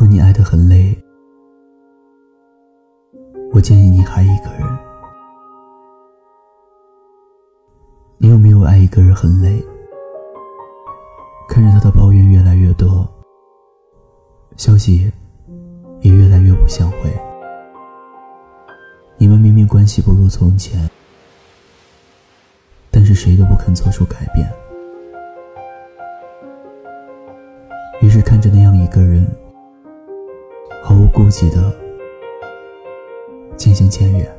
[0.00, 0.96] 果你爱得很累，
[3.52, 4.66] 我建议你还一个人。
[8.16, 9.62] 你有没有爱一个人很累？
[11.50, 13.06] 看着他的抱怨越来越多，
[14.56, 15.12] 消息
[16.00, 17.12] 也越来越不想回。
[19.18, 20.88] 你们明明关系不如从前，
[22.90, 24.50] 但是谁都不肯做出改变。
[28.00, 29.26] 于是看着那样一个人，
[30.90, 31.72] 毫无顾忌的
[33.56, 34.36] 渐行渐远。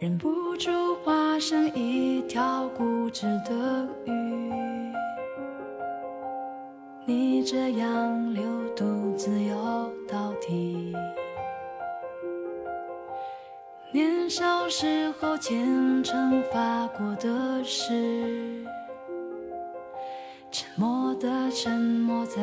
[0.00, 4.10] 忍不住化身一条固执的鱼，
[7.06, 8.42] 你这样流
[8.74, 10.92] 独自游到底。
[13.92, 18.64] 年少时候虔诚发过的誓。
[20.50, 22.42] 沉默的沉默在。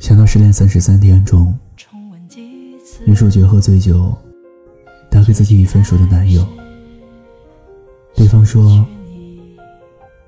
[0.00, 1.56] 想到失恋三十三天中，
[3.06, 4.12] 女主角喝醉酒，
[5.08, 6.44] 打给自己已分手的男友，
[8.16, 8.84] 对方说：“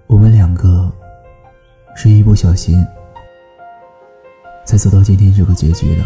[0.07, 0.89] 我们两个
[1.97, 2.81] 是一不小心
[4.65, 6.05] 才走到今天这个结局的。”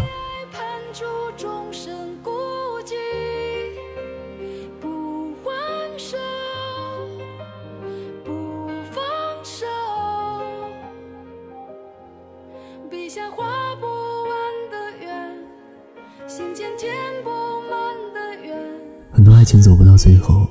[19.43, 20.47] 爱情走不到最后，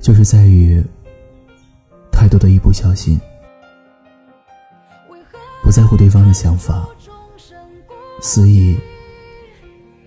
[0.00, 0.80] 就是在于
[2.12, 3.20] 太多的一不小心，
[5.64, 6.88] 不在乎对方的想法，
[8.20, 8.78] 肆意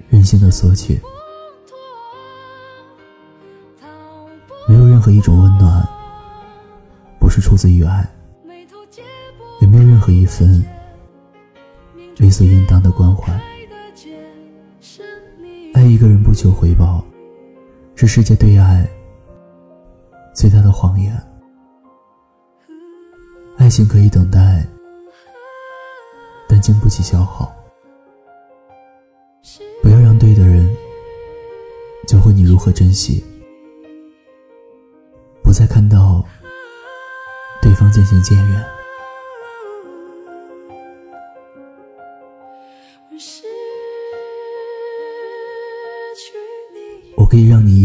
[0.07, 1.01] 任性的索取，
[4.65, 5.85] 没有任何一种温暖
[7.19, 8.09] 不是出自于爱，
[9.59, 10.65] 也没有任何一份
[12.15, 13.37] 理所应当的关怀。
[15.73, 17.03] 爱一个人不求回报。
[17.99, 18.87] 是世界对爱
[20.33, 21.13] 最大的谎言。
[23.57, 24.65] 爱情可以等待，
[26.47, 27.53] 但经不起消耗。
[29.83, 30.73] 不要让对的人
[32.07, 33.21] 教会你如何珍惜，
[35.43, 36.23] 不再看到
[37.61, 38.65] 对方渐行渐远。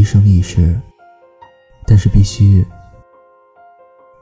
[0.04, 0.78] 一生一世，
[1.86, 2.62] 但是必须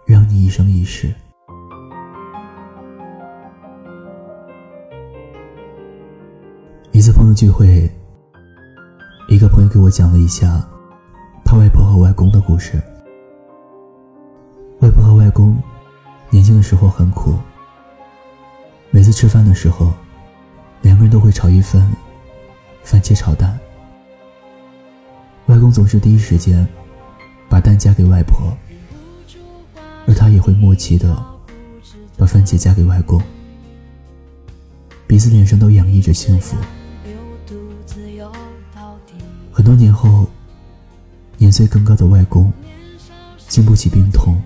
[0.06, 1.12] 让你一生一世。
[6.92, 7.90] 一次朋友聚会，
[9.28, 10.64] 一个朋友给我讲了一下
[11.44, 12.80] 他外婆和外公的故事。
[14.82, 15.60] 外婆和外公
[16.30, 17.36] 年轻的时候很苦，
[18.92, 19.92] 每次吃饭的时候，
[20.80, 21.84] 两个人都会炒一份
[22.84, 23.58] 番茄炒蛋。
[25.52, 26.66] 外公总是第一时间
[27.46, 28.56] 把蛋夹给外婆，
[30.06, 31.14] 而他也会默契的
[32.16, 33.20] 把番茄夹给外公，
[35.06, 36.56] 彼此脸上都洋溢着幸福。
[39.52, 40.26] 很多年后，
[41.36, 42.50] 年岁更高的外公
[43.46, 44.40] 经不起病痛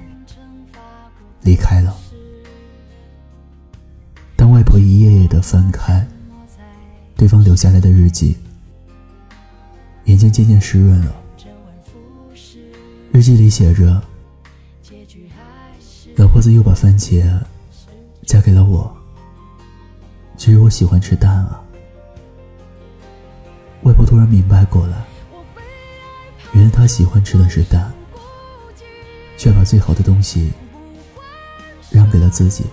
[1.43, 1.97] 离开了。
[4.35, 6.05] 当外婆一页页的翻开
[7.17, 8.37] 对方留下来的日记。
[10.07, 11.15] 眼睛渐渐湿润了。
[13.13, 14.03] 日记里写着
[16.17, 17.41] ：“老婆子又把番茄
[18.25, 18.95] 嫁给了我。
[20.37, 21.63] 其实我喜欢吃蛋啊。”
[23.83, 25.05] 外婆突然明白过来，
[26.53, 27.93] 原来她喜欢吃的是蛋，
[29.37, 30.53] 却把最好的东西
[31.91, 32.65] 让给了自己。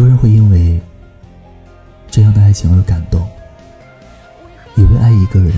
[0.00, 0.80] 多人会因为
[2.10, 3.28] 这样的爱情而感动，
[4.74, 5.52] 以为爱一个人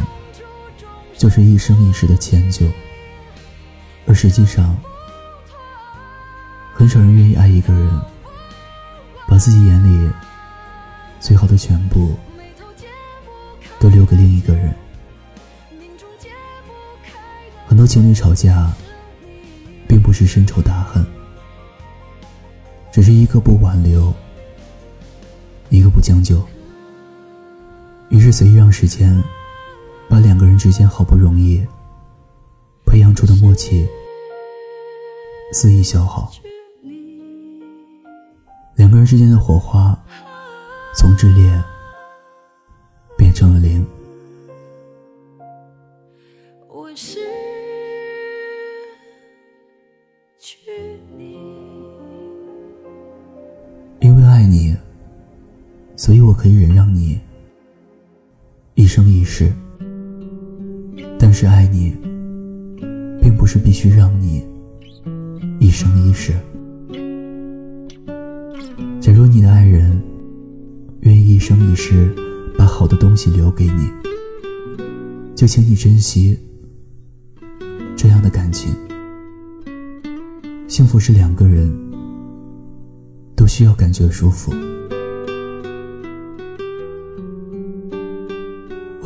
[1.17, 2.67] 就是一生一世的迁就，
[4.05, 4.77] 而实际上，
[6.75, 7.89] 很少人愿意爱一个人，
[9.29, 10.11] 把自己眼里
[11.21, 12.17] 最好的全部
[13.79, 14.75] 都留给另一个人。
[17.69, 18.73] 很多情侣吵架，
[19.87, 21.07] 并不是深仇大恨，
[22.91, 24.13] 只是一个不挽留。
[25.73, 26.47] 一个不将就，
[28.11, 29.25] 于是随意让时间
[30.07, 31.67] 把两个人之间好不容易
[32.85, 33.89] 培养出的默契
[35.51, 36.31] 肆意消耗。
[38.75, 39.99] 两个人之间的火花
[40.95, 41.63] 从炽烈
[58.83, 59.53] 一生一世。
[61.17, 61.97] 但是爱你，
[63.23, 64.45] 并不是必须让你
[65.61, 66.33] 一生一世。
[69.01, 70.03] 假如你的爱人
[71.03, 72.13] 愿意一生一世
[72.59, 73.89] 把好的东西留给你，
[75.37, 76.37] 就请你珍惜
[77.97, 78.75] 这样的感情。
[80.67, 81.73] 幸福是两个人
[83.37, 84.53] 都需要感觉舒服。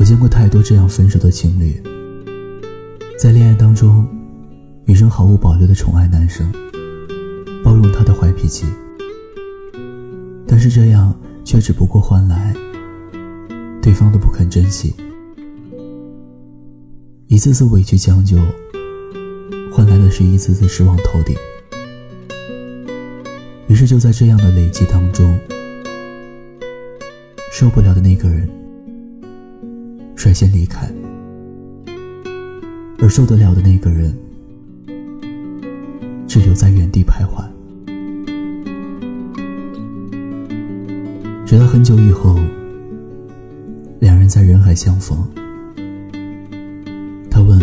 [0.07, 1.83] 见过太多这样分手的情侣。
[3.19, 4.07] 在恋爱当中，
[4.85, 6.49] 女生毫无保留的宠爱男生，
[7.61, 8.65] 包容他的坏脾气，
[10.47, 11.13] 但是这样
[11.43, 12.55] 却只不过换来
[13.81, 14.95] 对方的不肯珍惜，
[17.27, 18.37] 一次次委屈将就，
[19.73, 21.35] 换来的是一次次失望透顶。
[23.67, 25.37] 于是就在这样的累积当中，
[27.51, 28.49] 受不了的那个人
[30.17, 30.91] 率先离开。
[32.99, 34.13] 而受得了的那个人，
[36.27, 37.45] 只留在原地徘徊。
[41.45, 42.37] 直到很久以后，
[43.99, 45.17] 两人在人海相逢。
[47.29, 47.59] 他问：“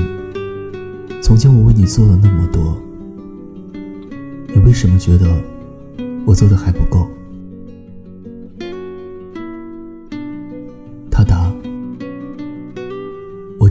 [1.20, 2.80] 从前我为你做了那么多，
[4.54, 5.26] 你为什么觉得
[6.24, 7.08] 我做的还不够？”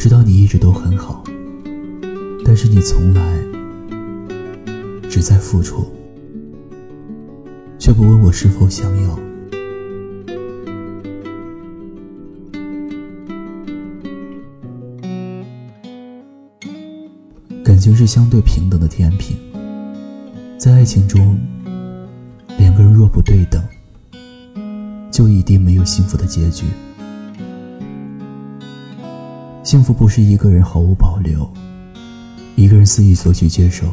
[0.03, 1.23] 知道你一直都很好。”
[2.43, 3.21] 但是你从来
[5.09, 5.89] 只在付出，
[7.79, 9.17] 却不问我是否想要。
[17.63, 19.37] 感情是相对平等的天平，
[20.57, 21.39] 在爱情中，
[22.57, 23.63] 两个人若不对等，
[25.09, 26.65] 就一定没有幸福的结局。
[29.73, 31.51] 幸福不是一个人毫无保留。
[32.55, 33.91] 一个人肆意索取接受，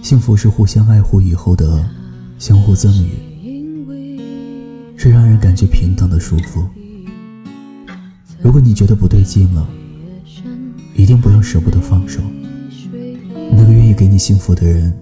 [0.00, 1.84] 幸福是互相爱护以后的
[2.38, 3.10] 相互赠予，
[4.96, 6.64] 是让人感觉平等的束缚。
[8.40, 9.68] 如果你觉得不对劲了，
[10.94, 12.20] 一定不要舍不得放手。
[13.50, 14.96] 那个愿意给你幸福的人，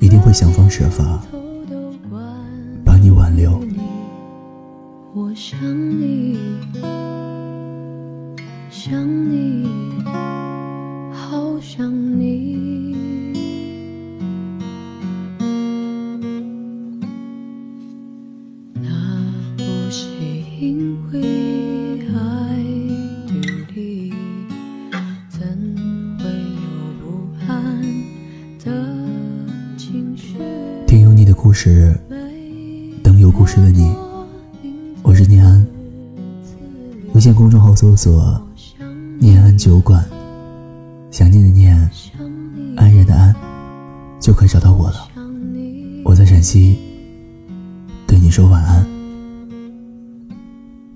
[0.00, 1.24] 一定会想方设法
[5.14, 5.60] 我想
[6.00, 6.38] 你，
[8.70, 9.68] 想你。
[11.12, 12.96] 好想你，
[18.72, 18.88] 那
[19.58, 20.08] 不是
[20.58, 21.20] 因为
[22.14, 22.56] 爱
[23.26, 23.34] 丢
[23.74, 24.14] 离，
[25.28, 25.46] 怎
[26.18, 26.64] 会有
[27.02, 27.82] 不安
[28.64, 28.66] 的
[29.76, 30.38] 情绪？
[30.86, 31.94] 听有你的故事，
[33.02, 33.94] 等有故事的你。
[35.22, 35.64] 是念安，
[37.14, 38.42] 微信公众号搜索
[39.20, 40.04] “念安酒馆”。
[41.12, 41.76] 想念的念，
[42.76, 43.32] 安然的安，
[44.18, 45.08] 就可以找到我了。
[46.04, 46.76] 我在陕西，
[48.04, 48.84] 对你说晚安，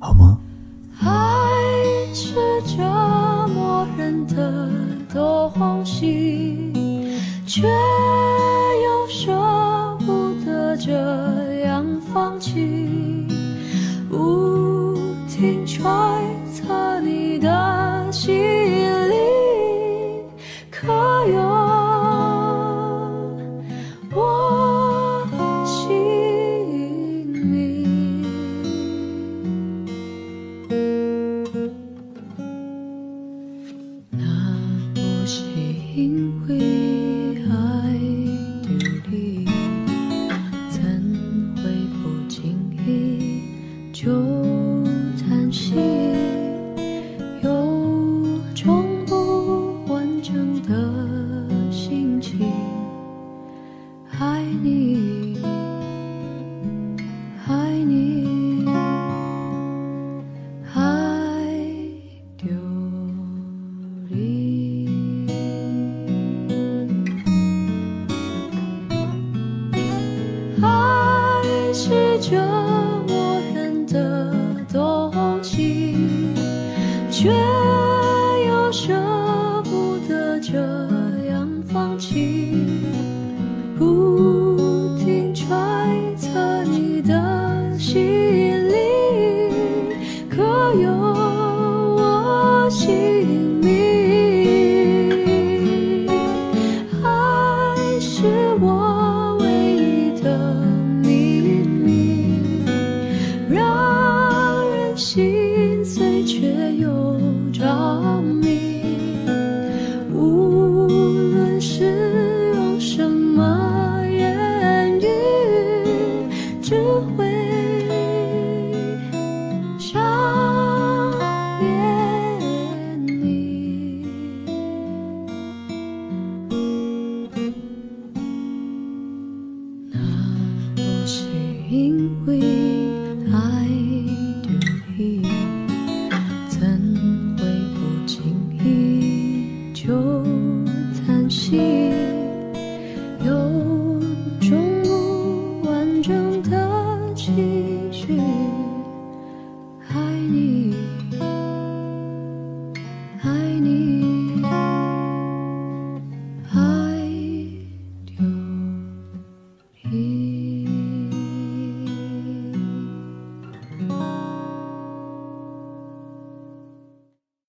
[0.00, 0.36] 好吗？
[0.98, 1.06] 爱
[2.12, 2.34] 是
[2.66, 2.82] 这
[3.54, 3.86] 么
[4.26, 4.68] 的
[5.14, 6.72] 东西，
[7.46, 7.62] 却。
[15.86, 16.15] far